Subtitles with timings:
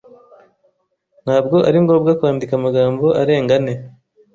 [1.23, 3.73] Ntabwo ari ngombwa kwandika amagambo arenga ane.